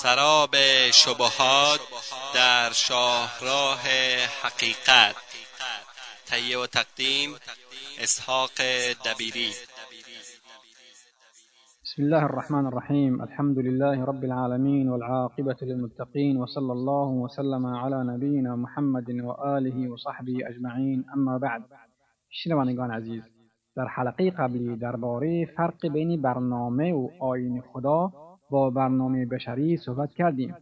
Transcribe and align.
سراب 0.00 0.54
شبهات 0.92 1.80
در 2.34 2.70
شاهراه 2.72 3.82
حقیقت. 4.42 5.16
تهیه 6.26 6.58
و 6.58 6.66
تقدیم 6.66 7.30
اسحاق 8.02 8.50
دبیری. 9.06 9.50
بسم 11.84 12.02
الله 12.02 12.24
الرحمن 12.24 12.66
الرحيم 12.66 13.20
الحمد 13.20 13.58
لله 13.58 14.04
رب 14.04 14.24
العالمين 14.24 14.88
والعاقبة 14.88 15.56
للمتقين 15.62 16.36
وصلى 16.36 16.72
الله 16.72 17.08
وسلم 17.08 17.66
على 17.66 18.04
نبينا 18.04 18.56
محمد 18.56 19.10
وآله 19.10 19.92
وصحبه 19.92 20.36
أجمعين 20.50 21.04
أما 21.14 21.38
بعد 21.38 21.62
شنوانگان 22.30 22.90
عزیز 22.90 23.22
در 23.76 23.86
حلقه 23.86 24.30
قبلی 24.30 24.76
درباره 24.76 25.46
فرق 25.56 25.86
بین 25.86 26.22
برنامه 26.22 26.92
و 26.92 27.08
آین 27.20 27.62
خدا 27.72 28.12
با 28.52 28.70
برنامه 28.70 29.26
بشری 29.26 29.76
صحبت 29.76 30.12
کردیم. 30.12 30.54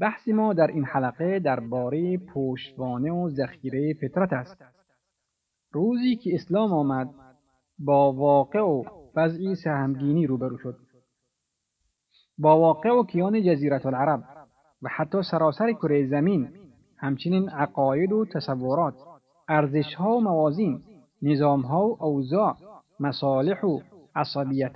بحث 0.00 0.28
ما 0.28 0.52
در 0.52 0.66
این 0.66 0.84
حلقه 0.84 1.38
درباره 1.38 2.18
پشتوانه 2.18 3.12
و 3.12 3.30
ذخیره 3.30 3.94
فطرت 3.94 4.32
است. 4.32 4.64
روزی 5.72 6.16
که 6.16 6.34
اسلام 6.34 6.72
آمد 6.72 7.10
با 7.78 8.12
واقع 8.12 8.60
و 8.60 8.84
وضعی 9.16 9.54
سهمگینی 9.54 10.26
روبرو 10.26 10.58
شد. 10.58 10.76
با 12.38 12.58
واقع 12.58 12.90
و 12.90 13.04
کیان 13.04 13.42
جزیرت 13.42 13.86
العرب 13.86 14.24
و 14.82 14.88
حتی 14.96 15.22
سراسر 15.22 15.72
کره 15.72 16.06
زمین 16.06 16.48
همچنین 16.96 17.48
عقاید 17.48 18.12
و 18.12 18.24
تصورات 18.24 18.94
ارزشها 19.48 20.16
و 20.16 20.20
موازین 20.20 20.82
نظامها 21.22 21.88
و 21.88 22.02
اوضاع 22.04 22.56
مصالح 23.00 23.60
و 23.60 23.80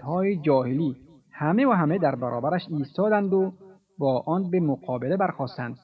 های 0.02 0.36
جاهلی 0.36 1.09
همه 1.40 1.66
و 1.66 1.70
همه 1.70 1.98
در 1.98 2.14
برابرش 2.14 2.66
ایستادند 2.70 3.32
و 3.32 3.52
با 3.98 4.24
آن 4.26 4.50
به 4.50 4.60
مقابله 4.60 5.16
برخواستند 5.16 5.78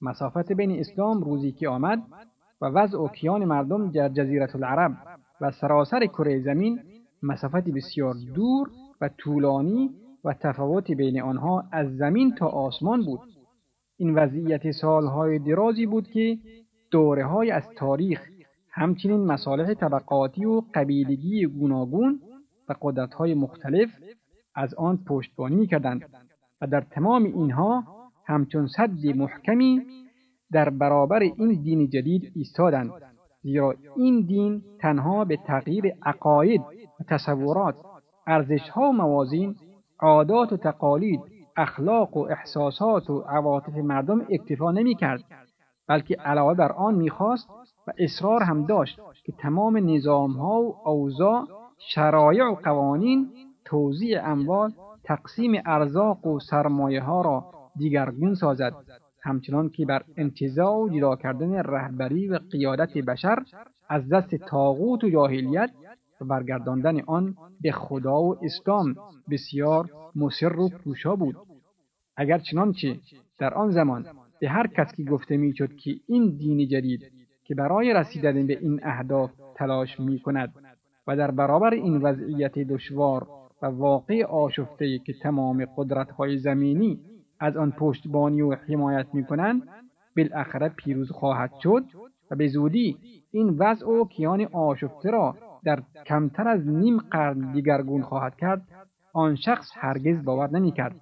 مسافت 0.00 0.52
بین 0.52 0.80
اسلام 0.80 1.20
روزی 1.20 1.52
که 1.52 1.68
آمد 1.68 2.02
و 2.60 2.66
وضع 2.66 2.98
و 2.98 3.08
کیان 3.08 3.44
مردم 3.44 3.90
در 3.90 4.08
جزیرت 4.08 4.56
العرب 4.56 4.92
و 5.40 5.50
سراسر 5.50 6.06
کره 6.06 6.42
زمین 6.42 6.80
مسافتی 7.22 7.72
بسیار 7.72 8.14
دور 8.34 8.70
و 9.00 9.10
طولانی 9.18 9.90
و 10.24 10.34
تفاوت 10.34 10.90
بین 10.90 11.22
آنها 11.22 11.64
از 11.72 11.96
زمین 11.96 12.34
تا 12.34 12.46
آسمان 12.46 13.04
بود. 13.04 13.20
این 13.96 14.14
وضعیت 14.14 14.70
سالهای 14.70 15.38
درازی 15.38 15.86
بود 15.86 16.06
که 16.08 16.38
دوره 16.90 17.26
های 17.26 17.50
از 17.50 17.62
تاریخ 17.76 18.20
همچنین 18.70 19.20
مصالح 19.20 19.74
طبقاتی 19.74 20.44
و 20.44 20.62
قبیلگی 20.74 21.46
گوناگون 21.46 22.20
و 22.68 22.74
قدرتهای 22.82 23.34
مختلف 23.34 23.90
از 24.54 24.74
آن 24.74 25.04
پشتبانی 25.06 25.66
کردند 25.66 26.02
و 26.60 26.66
در 26.66 26.80
تمام 26.80 27.24
اینها 27.24 27.84
همچون 28.26 28.66
صد 28.66 29.06
محکمی 29.16 29.82
در 30.52 30.70
برابر 30.70 31.18
این 31.18 31.62
دین 31.62 31.90
جدید 31.90 32.32
ایستادند 32.34 32.90
زیرا 33.42 33.74
این 33.96 34.26
دین 34.26 34.62
تنها 34.80 35.24
به 35.24 35.36
تغییر 35.36 35.84
عقاید 36.02 36.60
و 37.00 37.04
تصورات 37.08 37.74
ارزشها 38.26 38.80
و 38.80 38.92
موازین 38.92 39.56
عادات 40.00 40.52
و 40.52 40.56
تقالید 40.56 41.20
اخلاق 41.56 42.16
و 42.16 42.20
احساسات 42.30 43.10
و 43.10 43.20
عواطف 43.20 43.76
مردم 43.76 44.26
اکتفا 44.30 44.70
نمی 44.70 44.94
کرد 44.94 45.24
بلکه 45.88 46.14
علاوه 46.14 46.54
بر 46.54 46.72
آن 46.72 46.94
می‌خواست 46.94 47.48
و 47.86 47.92
اصرار 47.98 48.42
هم 48.42 48.66
داشت 48.66 49.00
که 49.24 49.32
تمام 49.32 49.90
نظام 49.90 50.32
ها 50.32 50.62
و 50.62 50.88
اوضاع 50.88 51.46
شرایع 51.78 52.44
و 52.44 52.54
قوانین 52.54 53.32
توزیع 53.64 54.30
اموال 54.30 54.72
تقسیم 55.04 55.62
ارزاق 55.66 56.26
و 56.26 56.40
سرمایه 56.40 57.00
ها 57.00 57.20
را 57.20 57.52
دیگرگون 57.76 58.34
سازد 58.34 58.74
همچنان 59.22 59.68
که 59.68 59.86
بر 59.86 60.02
انتزاع 60.16 60.76
و 60.76 60.88
جدا 60.88 61.16
کردن 61.16 61.54
رهبری 61.54 62.28
و 62.28 62.38
قیادت 62.50 62.98
بشر 62.98 63.38
از 63.88 64.08
دست 64.08 64.34
تاغوت 64.34 65.04
و 65.04 65.10
جاهلیت 65.10 65.70
و 66.20 66.24
برگرداندن 66.24 67.00
آن 67.00 67.34
به 67.60 67.72
خدا 67.72 68.22
و 68.22 68.44
اسلام 68.44 68.94
بسیار 69.30 69.90
مصر 70.16 70.58
و 70.58 70.68
پوشا 70.68 71.16
بود. 71.16 71.36
اگر 72.16 72.38
چنانچه 72.38 72.96
در 73.38 73.54
آن 73.54 73.70
زمان 73.70 74.06
به 74.40 74.48
هر 74.48 74.66
کس 74.66 74.94
که 74.96 75.04
گفته 75.04 75.36
می‌شد 75.36 75.76
که 75.76 75.94
این 76.06 76.36
دین 76.36 76.68
جدید 76.68 77.12
که 77.44 77.54
برای 77.54 77.94
رسیدن 77.94 78.46
به 78.46 78.58
این 78.58 78.80
اهداف 78.82 79.30
تلاش 79.54 80.00
می 80.00 80.18
کند 80.18 80.54
و 81.06 81.16
در 81.16 81.30
برابر 81.30 81.70
این 81.70 81.96
وضعیت 81.96 82.58
دشوار 82.58 83.26
و 83.62 83.66
واقع 83.66 84.24
آشفته 84.24 84.98
که 84.98 85.12
تمام 85.22 85.64
قدرت‌های 85.76 86.38
زمینی 86.38 87.00
از 87.40 87.56
آن 87.56 87.70
پشتبانی 87.70 88.42
و 88.42 88.54
حمایت 88.54 89.06
می 89.12 89.24
کنند 89.24 89.62
بالاخره 90.16 90.68
پیروز 90.68 91.10
خواهد 91.10 91.50
شد 91.62 91.84
و 92.30 92.36
به 92.36 92.48
زودی 92.48 92.96
این 93.30 93.48
وضع 93.58 93.86
و 93.86 94.04
کیان 94.04 94.44
آشفته 94.52 95.10
را 95.10 95.36
در 95.64 95.82
کمتر 96.06 96.48
از 96.48 96.68
نیم 96.68 96.98
قرن 96.98 97.52
دیگرگون 97.52 98.02
خواهد 98.02 98.36
کرد. 98.36 98.62
آن 99.14 99.36
شخص 99.36 99.70
هرگز 99.74 100.24
باور 100.24 100.50
نمی‌کرد 100.50 100.96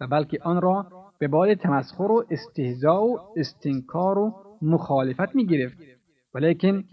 و 0.00 0.06
بلکه 0.06 0.38
آن 0.42 0.60
را 0.60 0.86
به 1.18 1.28
باد 1.28 1.54
تمسخر 1.54 2.02
و 2.12 2.24
استهزا 2.30 3.02
و 3.02 3.18
استنکار 3.36 4.18
و 4.18 4.34
مخالفت 4.62 5.34
می 5.34 5.46
گرفت 5.46 5.78
ولیکن 6.34 6.84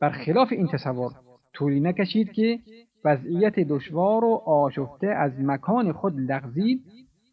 برخلاف 0.00 0.52
این 0.52 0.66
تصور 0.66 1.12
طولی 1.52 1.80
نکشید 1.80 2.32
که 2.32 2.58
وضعیت 3.04 3.60
دشوار 3.60 4.24
و 4.24 4.34
آشفته 4.46 5.06
از 5.06 5.32
مکان 5.38 5.92
خود 5.92 6.20
لغزید 6.20 6.82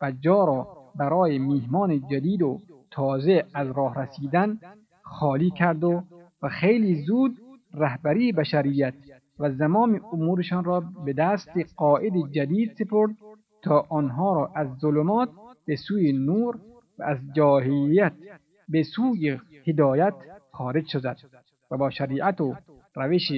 و 0.02 0.12
جا 0.12 0.46
را 0.46 0.78
برای 0.96 1.40
میهمان 1.40 2.08
جدید 2.12 2.42
و 2.42 2.60
تازه 2.92 3.46
از 3.54 3.72
راه 3.72 4.02
رسیدن 4.02 4.60
خالی 5.02 5.52
کرد 5.52 5.84
و 5.84 6.04
و 6.42 6.50
خیلی 6.50 6.96
زود 6.96 7.32
رهبری 7.74 8.32
بشریت 8.32 8.94
و 9.40 9.52
زمام 9.52 10.02
امورشان 10.14 10.64
را 10.64 10.84
به 11.06 11.14
دست 11.14 11.50
قائد 11.76 12.14
جدید 12.32 12.72
سپرد 12.80 13.16
تا 13.64 13.86
آنها 13.90 14.34
را 14.36 14.52
از 14.56 14.68
ظلمات 14.82 15.30
به 15.66 15.76
سوی 15.76 16.12
نور 16.12 16.60
و 17.00 17.04
از 17.04 17.18
جاهلیت 17.36 18.14
به 18.70 18.84
سوی 18.84 19.38
هدایت 19.68 20.14
خارج 20.52 20.88
شد 20.88 21.18
و 21.72 21.78
با 21.78 21.90
شریعت 21.90 22.42
و 22.42 22.56
روش 22.96 23.32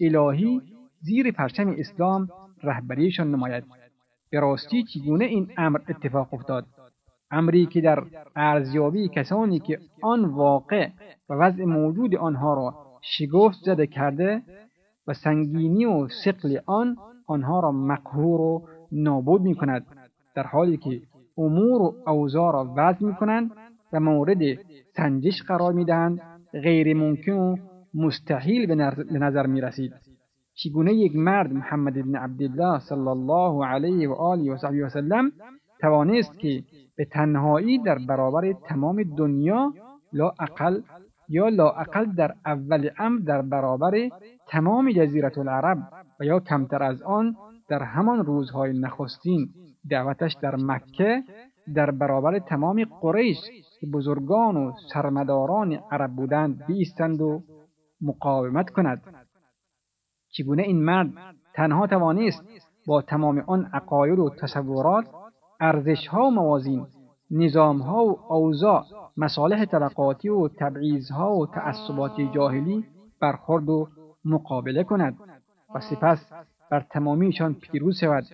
الهی 0.00 0.60
زیر 1.00 1.30
پرچم 1.30 1.74
اسلام 1.78 2.28
رهبریشان 2.62 3.30
نماید. 3.30 3.64
به 4.30 4.40
راستی 4.40 4.82
چگونه 4.82 5.24
این 5.24 5.48
امر 5.56 5.78
اتفاق 5.88 6.34
افتاد؟ 6.34 6.66
امری 7.30 7.66
که 7.66 7.80
در 7.80 8.04
ارزیابی 8.36 9.08
کسانی 9.08 9.58
که 9.58 9.78
آن 10.02 10.24
واقع 10.24 10.88
و 11.30 11.34
وضع 11.34 11.64
موجود 11.64 12.16
آنها 12.16 12.54
را 12.54 12.74
شگفت 13.02 13.58
زده 13.64 13.86
کرده 13.86 14.42
و 15.06 15.14
سنگینی 15.14 15.84
و 15.84 16.08
سقل 16.24 16.58
آن 16.66 16.96
آنها 17.26 17.60
را 17.60 17.72
مقهور 17.72 18.40
و 18.40 18.68
نابود 18.92 19.42
می 19.42 19.54
کند 19.54 19.86
در 20.34 20.42
حالی 20.42 20.76
که 20.76 21.00
امور 21.38 21.82
و 21.82 22.10
اوضاع 22.10 22.52
را 22.52 22.74
وضع 22.76 23.06
می 23.06 23.14
کنند 23.14 23.50
و 23.92 24.00
مورد 24.00 24.38
سنجش 24.96 25.42
قرار 25.42 25.72
می 25.72 25.84
دهند 25.84 26.20
غیر 26.52 26.96
ممکن 26.96 27.32
و 27.32 27.56
مستحیل 27.94 28.66
به 28.66 29.18
نظر 29.18 29.46
می 29.46 29.60
رسید 29.60 30.05
چگونه 30.56 30.94
یک 30.94 31.16
مرد 31.16 31.52
محمد 31.52 31.94
بن 31.94 32.16
عبدالله 32.16 32.78
صلی 32.78 33.08
الله 33.08 33.66
علیه 33.66 34.08
و 34.08 34.12
آله 34.12 34.52
و 34.52 34.56
صحبه 34.56 34.86
و 34.86 34.88
سلم 34.88 35.32
توانست 35.80 36.38
که 36.38 36.62
به 36.96 37.04
تنهایی 37.04 37.78
در 37.78 37.98
برابر 38.08 38.52
تمام 38.52 39.02
دنیا 39.02 39.72
لا 40.12 40.32
اقل 40.40 40.80
یا 41.28 41.48
لا 41.48 41.70
اقل 41.70 42.04
در 42.04 42.34
اول 42.46 42.90
امر 42.98 43.18
در 43.18 43.42
برابر 43.42 44.08
تمام 44.48 44.92
جزیرت 44.92 45.38
العرب 45.38 45.78
و 46.20 46.24
یا 46.24 46.40
کمتر 46.40 46.82
از 46.82 47.02
آن 47.02 47.36
در 47.68 47.82
همان 47.82 48.24
روزهای 48.24 48.78
نخستین 48.78 49.48
دعوتش 49.90 50.36
در 50.42 50.56
مکه 50.56 51.22
در 51.74 51.90
برابر 51.90 52.38
تمام 52.38 52.84
قریش 52.84 53.38
که 53.80 53.86
بزرگان 53.86 54.56
و 54.56 54.72
سرمداران 54.92 55.78
عرب 55.90 56.10
بودند 56.10 56.66
بیستند 56.66 57.20
و 57.20 57.42
مقاومت 58.00 58.70
کند. 58.70 59.25
چگونه 60.36 60.62
این 60.62 60.84
مرد 60.84 61.12
تنها 61.54 61.86
توانست 61.86 62.42
با 62.86 63.02
تمام 63.02 63.44
آن 63.46 63.70
عقاید 63.72 64.18
و 64.18 64.30
تصورات 64.30 65.04
ارزشها 65.60 66.22
و 66.22 66.30
موازین 66.30 66.86
نظامها 67.30 68.04
و 68.04 68.32
اوضاع 68.32 68.84
مصالح 69.16 69.64
طبقاتی 69.64 70.28
و 70.28 70.48
تبعیضها 70.48 71.36
و 71.36 71.46
تعصبات 71.46 72.20
جاهلی 72.34 72.84
برخورد 73.20 73.68
و 73.68 73.88
مقابله 74.24 74.84
کند 74.84 75.16
و 75.74 75.80
سپس 75.80 76.32
بر 76.70 76.80
تمامیشان 76.90 77.54
پیروز 77.54 77.98
شود 77.98 78.24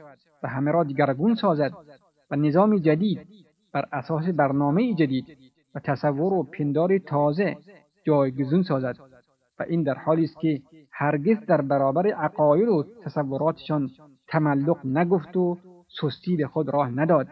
و 0.42 0.48
همه 0.48 0.70
را 0.70 0.84
دیگرگون 0.84 1.34
سازد 1.34 1.72
و 2.30 2.36
نظام 2.36 2.78
جدید 2.78 3.26
بر 3.72 3.84
اساس 3.92 4.24
برنامه 4.24 4.94
جدید 4.94 5.24
و 5.74 5.80
تصور 5.80 6.32
و 6.32 6.42
پندار 6.42 6.98
تازه 6.98 7.56
جایگزین 8.04 8.62
سازد. 8.62 8.96
این 9.68 9.82
در 9.82 9.94
حالی 9.94 10.24
است 10.24 10.40
که 10.40 10.62
هرگز 10.90 11.46
در 11.46 11.60
برابر 11.60 12.06
عقاید 12.06 12.68
و 12.68 12.84
تصوراتشان 13.04 13.90
تملق 14.28 14.86
نگفت 14.86 15.36
و 15.36 15.58
سستی 16.00 16.36
به 16.36 16.46
خود 16.46 16.68
راه 16.68 16.90
نداد 16.90 17.26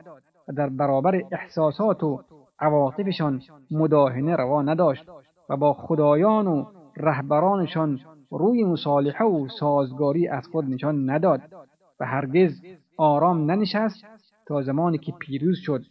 و 0.48 0.52
در 0.52 0.68
برابر 0.68 1.22
احساسات 1.32 2.04
و 2.04 2.20
عواطفشان 2.58 3.42
مداهنه 3.70 4.36
روا 4.36 4.62
نداشت 4.62 5.04
و 5.48 5.56
با 5.56 5.72
خدایان 5.72 6.46
و 6.46 6.64
رهبرانشان 6.96 8.00
روی 8.30 8.64
مصالحه 8.64 9.26
و 9.26 9.48
سازگاری 9.48 10.28
از 10.28 10.46
خود 10.46 10.64
نشان 10.64 11.10
نداد 11.10 11.40
و 12.00 12.06
هرگز 12.06 12.60
آرام 12.96 13.50
ننشست 13.50 14.04
تا 14.46 14.62
زمانی 14.62 14.98
که 14.98 15.12
پیروز 15.12 15.58
شد 15.58 15.82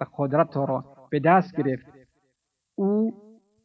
و 0.00 0.04
قدرت 0.18 0.56
را 0.56 0.84
به 1.10 1.20
دست 1.20 1.56
گرفت. 1.56 1.86
او 2.74 3.14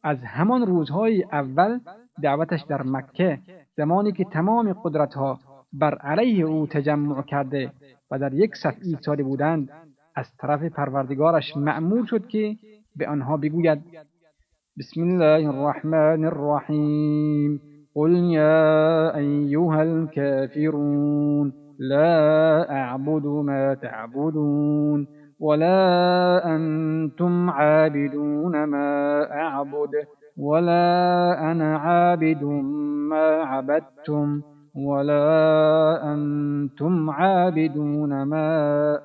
از 0.02 0.18
همان 0.24 0.66
روزهای 0.66 1.24
اول 1.32 1.78
دعوتش 2.22 2.60
در 2.68 2.82
مکه 2.82 3.38
زمانی 3.76 4.12
که 4.12 4.24
تمام 4.24 4.72
قدرتها 4.72 5.38
بر 5.72 5.94
علیه 5.94 6.44
او 6.44 6.66
تجمع 6.66 7.22
کرده 7.22 7.72
و 8.10 8.18
در 8.18 8.34
یک 8.34 8.56
صف 8.56 8.74
ایستاده 8.82 9.22
بودند 9.22 9.70
از 10.16 10.26
طرف 10.38 10.62
پروردگارش 10.62 11.56
معمول 11.56 12.06
شد 12.06 12.26
که 12.26 12.56
به 12.96 13.08
آنها 13.08 13.36
بگوید 13.36 13.82
بسم 14.78 15.00
الله 15.00 15.48
الرحمن 15.48 16.24
الرحیم. 16.24 17.60
قل 17.94 18.12
یا 18.12 19.12
ایها 19.16 19.80
الكافرون 19.80 21.52
لا 21.78 22.64
اعبد 22.64 23.26
ما 23.26 23.74
تعبدون 23.74 25.08
ولا 25.40 26.40
انتم 26.44 27.50
عابدون 27.50 28.64
ما 28.64 29.22
اعبد 29.30 29.90
ولا 30.36 31.36
انا 31.38 31.76
عابد 31.76 32.42
ما 33.10 33.44
عبدتم 33.44 34.42
ولا 34.74 35.24
أنتم 36.12 37.10
عابدون 37.10 38.22
ما 38.22 38.48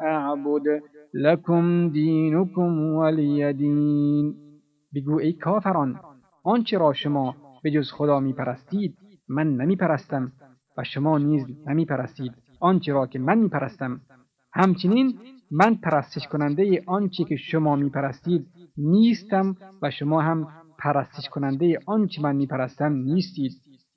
أعبد 0.02 0.82
لكم 1.14 1.90
دینکم 1.90 2.96
ولی 2.96 3.54
دین 3.54 4.36
بگو 4.96 5.20
ای 5.20 5.34
کافران 5.34 6.00
آنچه 6.44 6.78
را 6.78 6.94
شما 6.94 7.36
به 7.64 7.72
جز 7.72 7.92
خدا 7.92 8.20
می 8.20 8.34
پرستید 8.34 8.98
من 9.30 9.58
نمی 9.58 9.76
پرستم 9.76 10.32
و 10.78 10.84
شما 10.84 11.18
نیز 11.18 11.46
نمی 11.68 11.86
پرستید 11.86 12.32
آنچه 12.60 12.94
را 12.94 13.08
که 13.08 13.20
من 13.20 13.38
می 13.38 13.50
پرستم 13.50 14.02
همچنین 14.54 15.20
من 15.52 15.76
پرستش 15.76 16.28
کننده 16.28 16.84
آنچه 16.86 17.24
که 17.24 17.36
شما 17.36 17.76
می 17.76 17.90
پرستید 17.90 18.48
نیستم 18.78 19.56
و 19.82 19.92
شما 19.92 20.22
هم 20.22 20.48
پرستش 20.80 21.30
کننده 21.30 21.80
آنچه 21.86 22.22
من 22.22 22.36
می 22.36 22.46
پرستم 22.46 22.94
نیستید. 22.94 23.52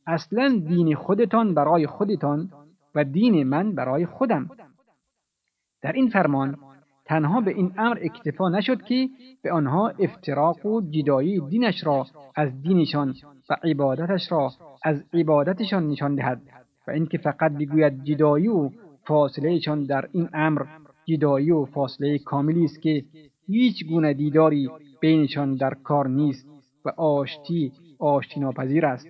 اصلا 0.07 0.63
دین 0.69 0.95
خودتان 0.95 1.55
برای 1.55 1.87
خودتان 1.87 2.51
و 2.95 3.05
دین 3.05 3.43
من 3.43 3.75
برای 3.75 4.07
خودم. 4.07 4.49
در 5.83 5.93
این 5.93 6.09
فرمان 6.09 6.57
تنها 7.05 7.41
به 7.41 7.51
این 7.51 7.73
امر 7.79 7.99
اکتفا 8.03 8.49
نشد 8.49 8.83
که 8.83 9.09
به 9.43 9.53
آنها 9.53 9.89
افتراق 9.89 10.67
و 10.67 10.81
جدایی 10.81 11.41
دینش 11.41 11.87
را 11.87 12.07
از 12.35 12.63
دینشان 12.63 13.15
و 13.51 13.57
عبادتش 13.65 14.33
را 14.33 14.53
از 14.85 15.05
عبادتشان 15.13 15.89
نشان 15.89 16.15
دهد 16.15 16.43
و 16.89 16.91
اینکه 16.91 17.19
فقط 17.19 17.53
بگوید 17.53 18.05
جدایی 18.05 18.49
و 18.49 18.71
فاصلهشان 19.07 19.85
در 19.85 20.09
این 20.13 20.29
امر 20.33 20.63
جدایی 21.07 21.51
و 21.51 21.65
فاصله 21.65 22.19
کاملی 22.19 22.65
است 22.65 22.83
که 22.83 23.05
هیچ 23.47 23.87
گونه 23.89 24.15
دیداری 24.15 24.69
بینشان 25.01 25.55
در 25.55 25.75
کار 25.75 26.09
نیست. 26.09 26.60
و 26.85 26.89
آشتی 26.89 27.73
آشتی 27.99 28.41
ناپذیر 28.41 28.87
است. 28.87 29.09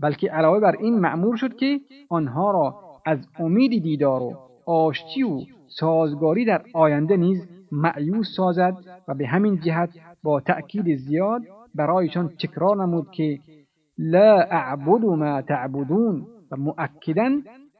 بلکه 0.00 0.30
علاوه 0.30 0.60
بر 0.60 0.76
این 0.80 0.98
معمور 0.98 1.36
شد 1.36 1.56
که 1.56 1.80
آنها 2.08 2.50
را 2.50 2.74
از 3.06 3.28
امید 3.38 3.82
دیدار 3.82 4.22
و 4.22 4.36
آشتی 4.66 5.22
و 5.22 5.40
سازگاری 5.68 6.44
در 6.44 6.62
آینده 6.74 7.16
نیز 7.16 7.48
معیوس 7.72 8.26
سازد 8.36 8.76
و 9.08 9.14
به 9.14 9.26
همین 9.26 9.60
جهت 9.60 9.90
با 10.22 10.40
تأکید 10.40 10.96
زیاد 10.96 11.42
برایشان 11.74 12.28
تکرار 12.28 12.76
نمود 12.76 13.10
که 13.10 13.38
لا 13.98 14.36
اعبد 14.40 15.04
ما 15.04 15.42
تعبدون 15.42 16.26
و 16.50 16.56
مؤکدا 16.56 17.30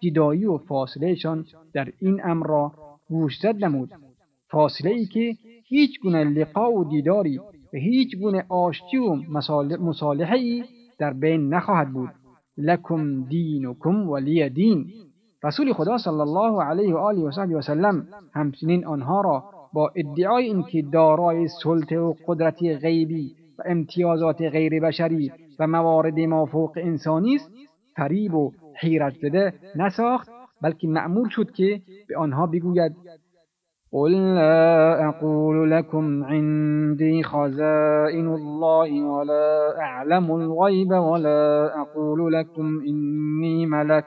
جدایی 0.03 0.45
و 0.45 0.59
فاصلهشان 0.59 1.45
در 1.75 1.89
این 1.99 2.21
امر 2.25 2.47
را 2.47 2.73
گوشزد 3.09 3.65
نمود. 3.65 3.91
فاصله 4.51 4.91
ای 4.91 5.07
که 5.07 5.37
هیچ 5.65 6.01
گونه 6.01 6.25
لقا 6.25 6.73
و 6.73 6.85
دیداری 6.85 7.41
و 7.75 7.77
هیچ 7.77 8.17
گونه 8.17 8.45
آشتی 8.49 8.97
و 8.97 9.15
مصالحه 9.81 10.37
ای 10.37 10.65
در 10.99 11.13
بین 11.13 11.55
نخواهد 11.55 11.93
بود. 11.93 12.11
لکم 12.59 13.25
دینکم 13.25 14.09
ولی 14.11 14.49
دین. 14.49 14.87
رسول 15.45 15.73
خدا 15.73 15.99
صلی 15.99 16.21
الله 16.21 16.63
علیه 16.63 16.95
و 16.95 16.97
آله 16.97 17.21
و 17.21 17.31
صحبه 17.31 17.57
و 17.57 17.61
سلم 17.61 18.07
همچنین 18.35 18.87
آنها 18.87 19.21
را 19.21 19.45
با 19.73 19.93
ادعای 19.97 20.45
اینکه 20.45 20.83
دارای 20.93 21.49
سلطه 21.63 21.99
و 21.99 22.15
قدرت 22.27 22.63
غیبی 22.63 23.35
و 23.59 23.63
امتیازات 23.67 24.43
غیر 24.43 24.81
بشری 24.81 25.33
و 25.59 25.67
موارد 25.67 26.19
مافوق 26.19 26.73
انسانی 26.77 27.35
است 27.35 27.51
فریب 27.97 28.35
و 28.35 28.53
حیرت 28.81 29.15
زده 29.23 29.53
نساخت 29.77 30.31
بلکه 30.63 30.89
معمول 30.89 31.29
شد 31.29 31.51
که 31.51 31.83
به 32.09 32.19
آنها 32.19 32.47
بگوید 32.47 32.97
قل 33.93 34.13
لا 34.13 35.09
أقول 35.09 35.71
لكم 35.71 36.25
عندي 36.25 37.23
خزائن 37.23 38.29
الله 38.29 39.03
ولا 39.03 39.81
أعلم 39.81 40.31
الغيب 40.31 40.91
ولا 40.91 41.73
أقول 41.81 42.33
لكم 42.33 42.81
إني 42.89 43.67
ملك. 43.67 44.05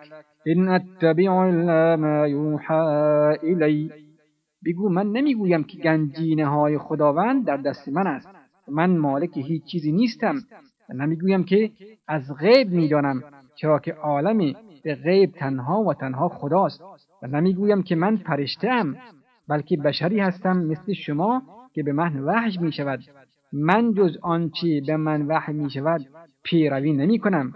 إن 0.47 0.69
أتبع 0.69 1.49
إلا 1.49 1.95
ما 1.95 2.27
يوحى 2.27 2.83
إلي. 3.43 3.89
بگو 4.65 4.89
من 4.89 5.11
نمی‌گویم 5.11 5.63
که 5.63 5.77
گنجینه 5.77 6.45
های 6.45 6.77
خداوند 6.77 7.45
در 7.45 7.57
دست 7.57 7.89
من 7.89 8.07
است. 8.07 8.29
من 8.67 8.97
مالک 8.97 9.37
هیچ 9.37 9.63
چیزی 9.63 9.91
نیستم. 9.91 10.35
نمی‌گویم 10.95 11.43
که 11.43 11.69
از 12.07 12.21
غیب 12.39 12.71
می‌دانم 12.71 13.23
چرا 13.55 13.79
که 13.79 13.93
عالمی 13.93 14.55
به 14.83 14.95
غیب 14.95 15.31
تنها 15.31 15.83
و 15.83 15.93
تنها 15.93 16.29
خداست. 16.29 16.81
و 17.23 17.27
نمی‌گویم 17.27 17.83
که 17.83 17.95
من 17.95 18.15
فرشته 18.15 18.69
بلکه 19.51 19.77
بشری 19.77 20.19
هستم 20.19 20.57
مثل 20.57 20.93
شما 20.93 21.41
که 21.73 21.83
به 21.83 21.93
من 21.93 22.19
وحش 22.19 22.59
می 22.59 22.71
شود. 22.71 22.99
من 23.53 23.93
جز 23.93 24.17
آنچه 24.21 24.81
به 24.87 24.97
من 24.97 25.27
وحی 25.27 25.53
می 25.53 25.69
شود 25.69 26.05
پیروی 26.43 26.93
نمی 26.93 27.19
کنم. 27.19 27.53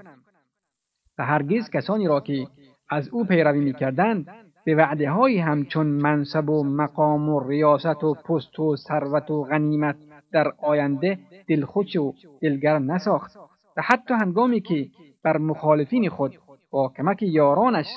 و 1.18 1.26
هرگز 1.26 1.70
کسانی 1.70 2.08
را 2.08 2.20
که 2.20 2.48
از 2.90 3.10
او 3.10 3.24
پیروی 3.24 3.60
می 3.60 3.74
کردند 3.74 4.28
به 4.66 4.76
وعده 4.76 5.10
های 5.10 5.38
همچون 5.38 5.88
منصب 5.88 6.50
و 6.50 6.64
مقام 6.64 7.30
و 7.30 7.48
ریاست 7.48 8.04
و 8.04 8.14
پست 8.14 8.60
و 8.60 8.76
ثروت 8.76 9.32
و 9.32 9.44
غنیمت 9.44 9.96
در 10.32 10.54
آینده 10.58 11.20
دلخوش 11.48 11.96
و 11.96 12.14
دلگرم 12.42 12.92
نساخت. 12.92 13.38
و 13.78 13.82
حتی 13.82 14.14
هنگامی 14.14 14.62
که 14.62 14.88
بر 15.24 15.38
مخالفین 15.38 16.10
خود 16.10 16.38
با 16.72 16.94
کمک 16.98 17.24
یارانش 17.24 17.88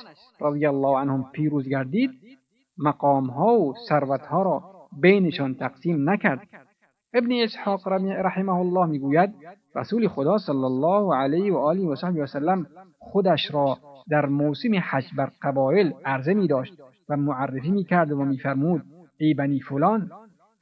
رضی 0.40 0.66
الله 0.66 0.98
عنهم 0.98 1.30
پیروز 1.32 1.68
گردید 1.68 2.10
مقامها 2.78 3.60
و 3.60 3.74
ثروتها 3.88 4.42
را 4.42 4.62
بینشان 5.00 5.54
تقسیم 5.54 6.10
نکرد. 6.10 6.40
ابن 7.14 7.32
اسحاق 7.32 7.88
رحمه 7.88 8.54
الله 8.54 8.86
می‌گوید 8.86 9.30
رسول 9.74 10.08
خدا 10.08 10.38
صلی 10.38 10.64
الله 10.64 11.16
علیه 11.16 11.52
و 11.52 11.56
آله 11.56 11.86
و 11.86 11.94
صحبه 11.94 12.22
وسلم 12.22 12.66
خودش 12.98 13.54
را 13.54 13.78
در 14.10 14.26
موسم 14.26 14.70
حج 14.82 15.04
بر 15.16 15.30
قبایل 15.42 15.92
عرضه 16.04 16.34
می 16.34 16.46
داشت 16.46 16.74
و 17.08 17.16
معرفی 17.16 17.70
می 17.70 17.84
کرد 17.84 18.12
و 18.12 18.24
میفرمود 18.24 18.82
ای 19.18 19.34
بنی 19.34 19.60
فلان 19.60 20.10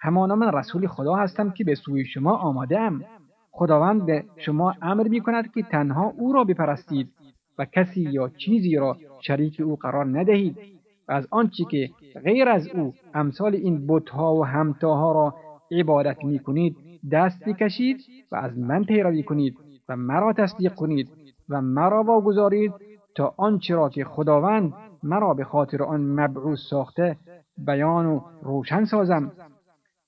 همانا 0.01 0.35
من 0.35 0.53
رسول 0.53 0.87
خدا 0.87 1.15
هستم 1.15 1.51
که 1.51 1.65
به 1.65 1.75
سوی 1.75 2.05
شما 2.05 2.37
آماده 2.37 2.81
ام 2.81 3.05
خداوند 3.51 4.07
به 4.07 4.25
شما 4.37 4.75
امر 4.83 5.09
می 5.09 5.21
کند 5.21 5.53
که 5.53 5.63
تنها 5.63 6.13
او 6.17 6.33
را 6.33 6.45
بپرستید 6.45 7.09
و 7.59 7.65
کسی 7.65 8.01
یا 8.01 8.29
چیزی 8.29 8.77
را 8.77 8.97
شریک 9.21 9.61
او 9.61 9.77
قرار 9.77 10.19
ندهید. 10.19 10.76
از 11.09 11.27
آنچه 11.31 11.65
که 11.71 11.91
غیر 12.25 12.49
از 12.49 12.69
او 12.69 12.95
امثال 13.15 13.55
این 13.55 13.87
بتها 13.87 14.35
و 14.35 14.47
همتاها 14.47 15.13
را 15.13 15.35
عبادت 15.71 16.25
می 16.25 16.39
کنید 16.39 16.77
دست 17.13 17.45
بکشید 17.45 18.01
و 18.33 18.37
از 18.37 18.59
من 18.59 18.85
پیروی 18.85 19.23
کنید 19.23 19.55
و 19.89 19.97
مرا 19.97 20.33
تصدیق 20.33 20.75
کنید 20.75 21.09
و 21.49 21.61
مرا 21.61 22.03
واگذارید 22.03 22.73
تا 23.17 23.35
آنچه 23.37 23.75
را 23.75 23.89
که 23.89 24.05
خداوند 24.05 24.73
مرا 25.03 25.35
به 25.35 25.45
خاطر 25.45 25.83
آن 25.83 26.01
مبعوث 26.01 26.59
ساخته 26.71 27.17
بیان 27.67 28.07
و 28.07 28.21
روشن 28.43 28.85
سازم. 28.85 29.33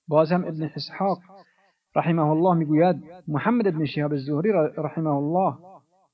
بازم 0.09 0.45
ابن 0.45 0.71
اسحاق 0.77 1.19
رحمه 1.97 2.27
الله 2.27 2.55
می‌گوید 2.55 2.97
محمد 3.29 3.67
ابن 3.67 3.85
شهاب 3.85 4.13
الزهری 4.13 4.53
رحمه 4.77 5.11
الله 5.11 5.55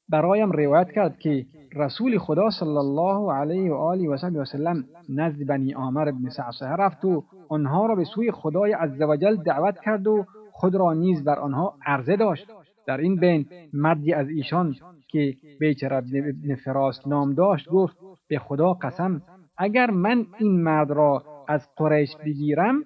برایم 0.08 0.52
روایت 0.52 0.92
کرد 0.92 1.18
که 1.18 1.46
رسول 1.76 2.18
خدا 2.18 2.50
صلی 2.50 2.76
الله 2.76 3.32
علیه 3.32 3.73
و 3.73 3.75
آله 3.75 4.08
و 4.11 4.44
سلم 4.44 4.84
نزد 5.08 5.46
بنی 5.46 5.73
عامر 5.73 6.08
ابن 6.08 6.28
سعصه 6.28 6.66
رفت 6.66 7.04
و 7.04 7.25
آنها 7.49 7.87
را 7.87 7.94
به 7.94 8.04
سوی 8.04 8.30
خدای 8.30 8.73
عزوجل 8.73 9.37
دعوت 9.37 9.80
کرد 9.84 10.06
و 10.06 10.25
خود 10.52 10.75
را 10.75 10.92
نیز 10.92 11.25
بر 11.25 11.38
آنها 11.38 11.75
عرضه 11.87 12.16
داشت. 12.16 12.46
در 12.87 12.96
این 12.96 13.16
بین 13.16 13.46
مردی 13.73 14.12
از 14.12 14.28
ایشان 14.28 14.75
که 15.08 15.34
بیچر 15.61 15.94
ابن 15.94 16.54
فراس 16.64 17.06
نام 17.06 17.34
داشت 17.34 17.68
گفت 17.68 17.96
به 18.28 18.38
خدا 18.38 18.73
قسم 18.73 19.23
اگر 19.58 19.90
من 19.90 20.26
این 20.38 20.62
مرد 20.62 20.90
را 20.90 21.23
از 21.49 21.61
قریش 21.76 22.16
بگیرم 22.16 22.84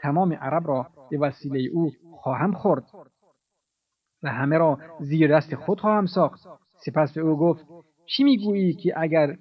تمام 0.00 0.32
عرب 0.32 0.68
را 0.68 0.86
به 1.10 1.18
وسیله 1.18 1.70
او 1.72 1.90
خواهم 2.12 2.52
خورد. 2.52 2.84
و 4.22 4.28
همه 4.28 4.58
را 4.58 4.78
زیر 5.00 5.36
دست 5.36 5.54
خود 5.54 5.80
خواهم 5.80 6.06
ساخت. 6.06 6.40
سپس 6.86 7.12
به 7.12 7.20
او 7.20 7.36
گفت 7.36 7.64
چی 8.06 8.24
می‌گویی 8.24 8.74
که 8.74 8.94
اگر 8.96 9.36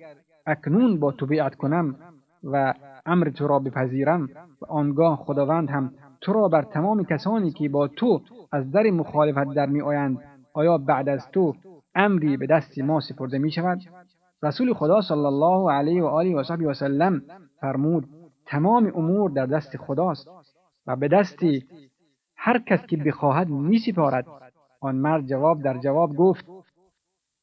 اکنون 0.45 0.99
با 0.99 1.11
تو 1.11 1.25
بیعت 1.25 1.55
کنم 1.55 1.95
و 2.43 2.73
امر 3.05 3.29
تو 3.29 3.47
را 3.47 3.59
بپذیرم 3.59 4.29
و 4.61 4.65
آنگاه 4.69 5.15
خداوند 5.15 5.69
هم 5.69 5.91
تو 6.21 6.33
را 6.33 6.47
بر 6.47 6.61
تمام 6.61 7.03
کسانی 7.03 7.51
که 7.51 7.69
با 7.69 7.87
تو 7.87 8.21
از 8.51 8.71
در 8.71 8.83
مخالفت 8.83 9.53
در 9.55 9.65
می 9.65 9.81
آیند 9.81 10.17
آیا 10.53 10.77
بعد 10.77 11.09
از 11.09 11.31
تو 11.31 11.53
امری 11.95 12.37
به 12.37 12.47
دست 12.47 12.79
ما 12.79 12.99
سپرده 12.99 13.37
می 13.37 13.51
شود؟ 13.51 13.79
رسول 14.43 14.73
خدا 14.73 15.01
صلی 15.01 15.25
الله 15.25 15.71
علیه 15.71 16.03
و 16.03 16.05
آله 16.05 16.35
و 16.35 16.43
صحبی 16.43 16.65
و 16.65 16.73
سلم 16.73 17.21
فرمود 17.61 18.09
تمام 18.45 18.91
امور 18.95 19.31
در 19.31 19.45
دست 19.45 19.77
خداست 19.77 20.27
و 20.87 20.95
به 20.95 21.07
دست 21.07 21.39
هر 22.35 22.59
کس 22.59 22.85
که 22.85 22.97
بخواهد 22.97 23.49
می 23.49 23.79
سپارد. 23.79 24.25
آن 24.81 24.95
مرد 24.95 25.25
جواب 25.25 25.61
در 25.61 25.77
جواب 25.77 26.15
گفت 26.15 26.45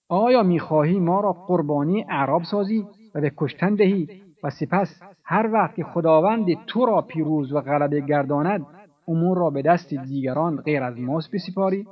آیا 0.09 0.43
می‌خواهی 0.43 1.00
ما 1.00 1.21
را 1.21 1.33
قربانی 1.33 2.05
اعراب 2.09 2.43
سازی 2.43 2.87
و 3.14 3.21
به 3.21 3.33
کشتن 3.37 3.75
دهی 3.75 4.09
و 4.43 4.50
سپس 4.50 5.03
هر 5.25 5.50
وقت 5.53 5.75
که 5.75 5.85
خداوند 5.85 6.64
تو 6.67 6.87
را 6.87 7.00
پیروز 7.00 7.53
و 7.53 7.61
غلبه 7.61 8.00
گرداند 8.00 8.67
امور 9.09 9.38
را 9.38 9.50
به 9.50 9.62
دست 9.62 9.95
دیگران 9.95 10.57
غیر 10.57 10.83
از 10.83 11.00
ماست 11.00 11.31
بسپاری؟ 11.35 11.87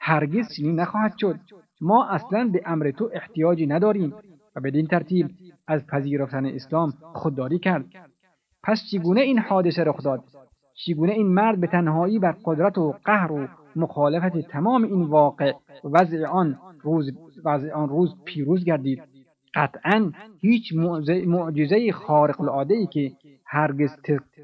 هرگز 0.00 0.48
چنین 0.56 0.80
نخواهد 0.80 1.12
شد. 1.18 1.36
ما 1.80 2.06
اصلا 2.06 2.50
به 2.52 2.62
امر 2.66 2.90
تو 2.90 3.10
احتیاجی 3.12 3.66
نداریم 3.66 4.14
و 4.56 4.60
بدین 4.60 4.86
ترتیب 4.86 5.30
از 5.66 5.86
پذیرفتن 5.86 6.46
اسلام 6.46 6.92
خودداری 7.14 7.58
کرد. 7.58 7.84
پس 8.62 8.82
چگونه 8.90 9.20
این 9.20 9.38
حادثه 9.38 9.84
رخ 9.84 10.02
داد؟ 10.02 10.24
چگونه 10.74 11.12
این 11.12 11.26
مرد 11.26 11.60
به 11.60 11.66
تنهایی 11.66 12.18
بر 12.18 12.34
قدرت 12.44 12.78
و 12.78 12.94
قهر 13.04 13.32
و 13.32 13.48
مخالفت 13.76 14.38
تمام 14.38 14.84
این 14.84 15.02
واقع 15.02 15.52
وضع 15.84 16.26
آن 16.26 16.58
روز 16.82 17.12
وضع 17.44 17.72
آن 17.72 17.88
روز 17.88 18.14
پیروز 18.24 18.64
گردید. 18.64 19.02
قطعا 19.54 20.12
هیچ 20.40 20.72
معجزه 21.26 21.92
خارق 21.92 22.40
العاده 22.40 22.74
ای 22.74 22.86
که 22.86 23.12
هرگز 23.44 23.90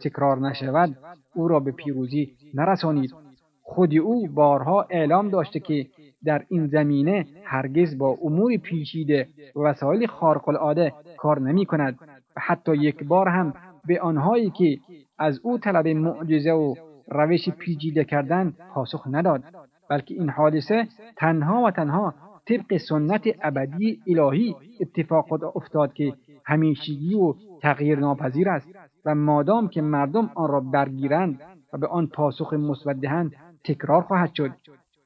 تکرار 0.03 0.39
نشود 0.39 0.97
او 1.35 1.49
را 1.49 1.61
به 1.61 1.73
پیروزی 1.73 2.33
نرسانید. 2.55 3.15
خود 3.63 3.95
او 3.95 4.27
بارها 4.27 4.87
اعلام 4.91 5.29
داشته 5.29 5.61
که 5.61 5.87
در 6.25 6.45
این 6.49 6.67
زمینه 6.67 7.27
هرگز 7.45 7.99
با 7.99 8.19
امور 8.23 8.57
پیچیده 8.57 9.29
و 9.57 9.61
وسایل 9.61 10.07
خارق 10.07 10.49
العاده 10.49 10.93
کار 11.17 11.41
نمی 11.41 11.67
کند 11.67 11.99
و 12.37 12.41
حتی 12.41 12.77
یک 12.77 13.05
بار 13.05 13.29
هم 13.29 13.55
به 13.87 14.01
آنهایی 14.01 14.51
که 14.51 14.79
از 15.19 15.41
او 15.43 15.59
طلب 15.59 15.89
معجزه 15.89 16.53
و 16.53 16.75
روش 17.11 17.49
پیچیده 17.49 18.05
کردن 18.05 18.53
پاسخ 18.75 19.07
نداد 19.11 19.43
بلکه 19.91 20.15
این 20.15 20.31
حادثه 20.31 20.89
تنها 21.17 21.63
و 21.63 21.71
تنها 21.71 22.15
طبق 22.49 22.77
سنت 22.77 23.23
ابدی 23.43 24.01
الهی 24.07 24.55
اتفاق 24.81 25.57
افتاد 25.57 25.93
که 25.93 26.13
همیشگی 26.45 27.15
و 27.15 27.35
تغییر 27.63 27.99
ناپذیر 27.99 28.49
است 28.49 28.69
و 29.05 29.15
مادام 29.15 29.69
که 29.69 29.83
مردم 29.83 30.31
آن 30.35 30.49
را 30.49 30.61
برگیرند 30.61 31.41
و 31.73 31.79
به 31.79 31.87
آن 31.87 32.07
پاسخ 32.07 32.53
مثبت 32.53 33.01
دهند 33.01 33.33
تکرار 33.65 34.03
خواهد 34.03 34.35
شد. 34.35 34.51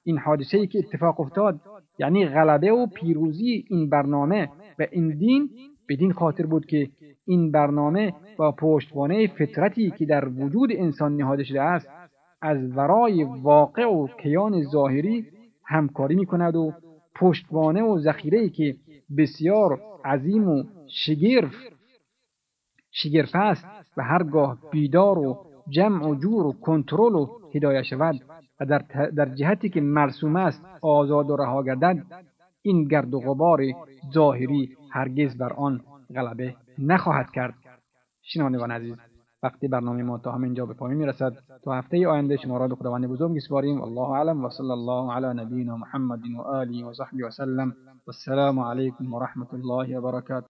این 0.04 0.18
حادثه 0.18 0.59
ای 0.59 0.66
که 0.66 0.78
اتفاق 0.78 1.21
افتاد 1.21 1.61
یعنی 1.99 2.26
غلبه 2.26 2.73
و 2.73 2.87
پیروزی 2.87 3.64
این 3.71 3.90
برنامه 3.90 4.49
و 4.78 4.87
این 4.90 5.18
دین 5.18 5.50
بدین 5.92 6.12
خاطر 6.12 6.46
بود 6.46 6.66
که 6.66 6.88
این 7.26 7.50
برنامه 7.50 8.14
با 8.37 8.52
پشتوانه 8.52 9.26
فطرتی 9.26 9.90
که 9.90 10.06
در 10.06 10.28
وجود 10.28 10.70
انسان 10.72 11.16
نهاده 11.16 11.44
شده 11.44 11.62
است 11.62 11.88
از 12.42 12.76
ورای 12.76 13.25
واقع 13.25 13.84
و 13.84 14.06
کیان 14.22 14.62
ظاهری 14.62 15.26
همکاری 15.64 16.14
می 16.14 16.26
کند 16.26 16.56
و 16.56 16.72
پشتوانه 17.14 17.82
و 17.82 17.99
ذخیره 17.99 18.49
که 18.49 18.76
بسیار 19.18 19.80
عظیم 20.04 20.49
و 20.49 20.64
شگرف 20.88 21.54
شگرف 22.90 23.30
است 23.34 23.64
و 23.96 24.02
هرگاه 24.02 24.58
بیدار 24.72 25.18
و 25.18 25.38
جمع 25.68 26.08
و 26.08 26.14
جور 26.14 26.46
و 26.46 26.52
کنترل 26.52 27.14
و 27.14 27.26
هدایه 27.54 27.82
شود 27.82 28.14
و 28.61 28.66
در, 28.66 28.78
در 29.16 29.34
جهتی 29.34 29.68
که 29.68 29.80
مرسوم 29.80 30.37
است 30.37 30.64
آزاد 30.82 31.30
و 31.30 31.37
رها 31.37 31.62
گردد 31.62 32.04
این 32.62 32.85
گرد 32.85 33.14
و 33.14 33.21
غبار 33.21 33.61
ظاهری 34.14 34.76
هرگز 34.90 35.38
بر 35.38 35.52
آن 35.52 35.81
غلبه 36.14 36.57
نخواهد 36.78 37.31
کرد. 37.31 37.54
شنوندگان 38.23 38.71
عزیز 38.71 38.97
وقتی 39.42 39.69
برنامه 39.69 40.02
ما 40.02 40.19
تا 40.19 40.33
همینجا 40.33 40.66
به 40.66 40.75
پایان 40.75 40.97
می‌رسد 40.97 41.33
تا 41.64 41.73
هفته 41.73 42.09
آینده 42.09 42.37
شما 42.37 42.57
را 42.57 42.69
به 42.69 42.75
خداوند 42.76 43.07
بزرگ 43.07 43.31
میسپاریم 43.31 43.81
والله 43.81 44.11
اعلم. 44.11 44.45
و 44.45 44.50
صلی 44.50 44.71
الله 44.71 45.12
علی 45.12 45.40
نبینا 45.40 45.76
محمد 45.76 46.21
و 46.38 46.40
آله 46.40 46.85
و 46.85 46.95
صحبه 46.95 47.26
وسلم 47.26 47.75
والسلام 48.07 48.59
علیکم 48.59 49.14
و 49.14 49.19
رحمت 49.19 49.54
الله 49.54 49.99
و 49.99 50.00
برکاته. 50.00 50.40